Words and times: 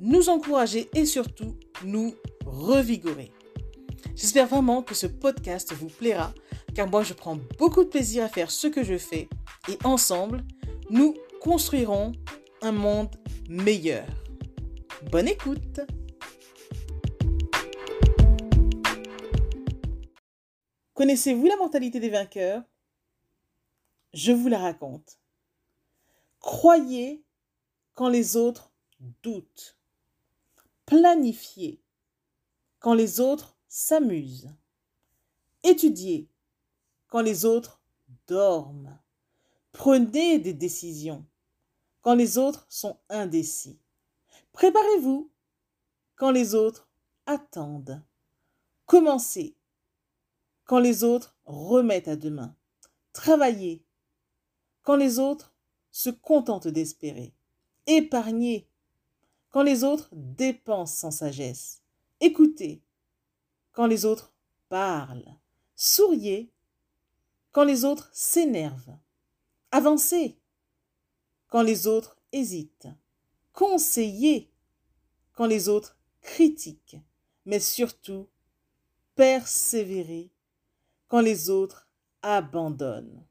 nous 0.00 0.28
encourager 0.28 0.88
et 0.94 1.06
surtout 1.06 1.56
nous 1.84 2.14
revigorer. 2.44 3.32
J'espère 4.14 4.46
vraiment 4.46 4.82
que 4.82 4.94
ce 4.94 5.06
podcast 5.06 5.72
vous 5.72 5.88
plaira 5.88 6.32
car 6.74 6.88
moi 6.88 7.02
je 7.02 7.14
prends 7.14 7.38
beaucoup 7.58 7.84
de 7.84 7.88
plaisir 7.88 8.24
à 8.24 8.28
faire 8.28 8.50
ce 8.50 8.66
que 8.66 8.84
je 8.84 8.98
fais 8.98 9.28
et 9.68 9.78
ensemble, 9.84 10.44
nous 10.90 11.14
construirons 11.40 12.12
un 12.62 12.72
monde 12.72 13.14
meilleur. 13.48 14.06
Bonne 15.10 15.28
écoute 15.28 15.80
Connaissez-vous 20.94 21.46
la 21.46 21.56
mentalité 21.56 22.00
des 22.00 22.08
vainqueurs? 22.08 22.62
Je 24.14 24.32
vous 24.32 24.48
la 24.48 24.58
raconte. 24.58 25.20
Croyez 26.40 27.22
quand 27.92 28.08
les 28.08 28.36
autres 28.36 28.72
doutent. 29.22 29.76
Planifiez 30.86 31.82
quand 32.78 32.94
les 32.94 33.20
autres 33.20 33.56
s'amusent. 33.66 34.54
Étudiez 35.64 36.30
quand 37.08 37.22
les 37.22 37.44
autres 37.44 37.82
dorment. 38.28 38.96
Prenez 39.72 40.38
des 40.38 40.54
décisions 40.54 41.26
quand 42.02 42.14
les 42.14 42.38
autres 42.38 42.66
sont 42.68 43.00
indécis. 43.08 43.80
Préparez-vous 44.52 45.30
quand 46.14 46.30
les 46.30 46.54
autres 46.54 46.88
attendent. 47.26 48.00
Commencez 48.86 49.56
quand 50.64 50.78
les 50.78 51.02
autres 51.02 51.36
remettent 51.44 52.08
à 52.08 52.16
demain. 52.16 52.54
Travaillez 53.12 53.84
quand 54.82 54.96
les 54.96 55.18
autres 55.18 55.52
se 55.90 56.10
contentent 56.10 56.68
d'espérer. 56.68 57.34
Épargnez 57.86 58.68
quand 59.56 59.62
les 59.62 59.84
autres 59.84 60.10
dépensent 60.12 60.98
sans 60.98 61.10
sagesse. 61.10 61.80
Écoutez 62.20 62.82
quand 63.72 63.86
les 63.86 64.04
autres 64.04 64.34
parlent. 64.68 65.34
Souriez 65.74 66.52
quand 67.52 67.64
les 67.64 67.86
autres 67.86 68.10
s'énervent. 68.12 68.98
Avancez 69.70 70.38
quand 71.48 71.62
les 71.62 71.86
autres 71.86 72.20
hésitent. 72.32 72.88
Conseillez 73.54 74.52
quand 75.32 75.46
les 75.46 75.70
autres 75.70 75.98
critiquent. 76.20 76.98
Mais 77.46 77.58
surtout, 77.58 78.28
persévérez 79.14 80.32
quand 81.08 81.22
les 81.22 81.48
autres 81.48 81.88
abandonnent. 82.20 83.26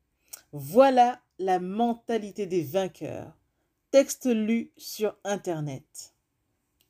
Voilà 0.51 1.21
la 1.37 1.59
mentalité 1.59 2.47
des 2.47 2.63
vainqueurs. 2.63 3.37
Texte 3.91 4.25
lu 4.25 4.73
sur 4.75 5.15
Internet. 5.23 6.14